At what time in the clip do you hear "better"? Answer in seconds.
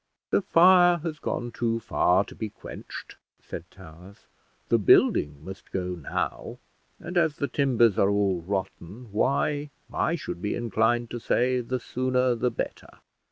12.49-12.89